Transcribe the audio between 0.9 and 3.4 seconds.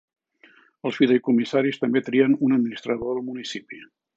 fideïcomissaris també trien un administrador del